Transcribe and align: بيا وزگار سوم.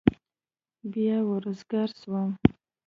بيا 0.91 1.17
وزگار 1.29 1.89
سوم. 2.01 2.29